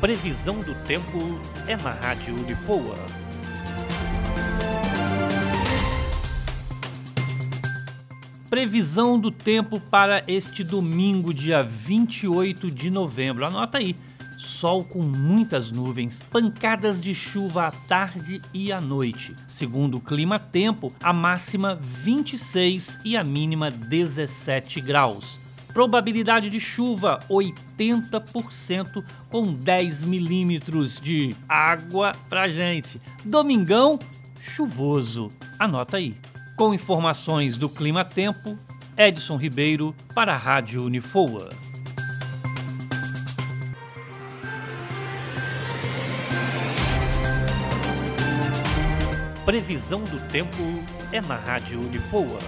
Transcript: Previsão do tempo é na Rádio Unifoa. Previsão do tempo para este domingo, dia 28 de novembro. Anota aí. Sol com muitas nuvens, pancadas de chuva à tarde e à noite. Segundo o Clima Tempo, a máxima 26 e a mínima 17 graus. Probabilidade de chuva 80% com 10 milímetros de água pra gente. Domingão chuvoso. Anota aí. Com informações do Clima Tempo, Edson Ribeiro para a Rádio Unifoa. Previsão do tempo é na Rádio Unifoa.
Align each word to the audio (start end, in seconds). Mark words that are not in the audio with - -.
Previsão 0.00 0.60
do 0.60 0.76
tempo 0.86 1.18
é 1.66 1.76
na 1.76 1.90
Rádio 1.90 2.32
Unifoa. 2.32 2.94
Previsão 8.48 9.18
do 9.18 9.32
tempo 9.32 9.80
para 9.80 10.22
este 10.28 10.62
domingo, 10.62 11.34
dia 11.34 11.64
28 11.64 12.70
de 12.70 12.90
novembro. 12.90 13.44
Anota 13.44 13.78
aí. 13.78 13.96
Sol 14.38 14.84
com 14.84 15.02
muitas 15.02 15.72
nuvens, 15.72 16.22
pancadas 16.30 17.02
de 17.02 17.12
chuva 17.12 17.66
à 17.66 17.72
tarde 17.72 18.40
e 18.54 18.70
à 18.70 18.80
noite. 18.80 19.34
Segundo 19.48 19.96
o 19.96 20.00
Clima 20.00 20.38
Tempo, 20.38 20.92
a 21.02 21.12
máxima 21.12 21.74
26 21.74 23.00
e 23.04 23.16
a 23.16 23.24
mínima 23.24 23.68
17 23.68 24.80
graus. 24.80 25.40
Probabilidade 25.78 26.50
de 26.50 26.58
chuva 26.58 27.20
80% 27.30 29.04
com 29.30 29.54
10 29.54 30.04
milímetros 30.06 31.00
de 31.00 31.36
água 31.48 32.16
pra 32.28 32.48
gente. 32.48 33.00
Domingão 33.24 33.96
chuvoso. 34.40 35.30
Anota 35.56 35.98
aí. 35.98 36.16
Com 36.56 36.74
informações 36.74 37.56
do 37.56 37.68
Clima 37.68 38.04
Tempo, 38.04 38.58
Edson 38.96 39.36
Ribeiro 39.36 39.94
para 40.12 40.32
a 40.32 40.36
Rádio 40.36 40.82
Unifoa. 40.82 41.48
Previsão 49.44 50.02
do 50.02 50.18
tempo 50.26 50.56
é 51.12 51.20
na 51.20 51.36
Rádio 51.36 51.78
Unifoa. 51.80 52.40